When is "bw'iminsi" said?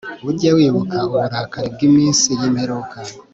1.75-2.27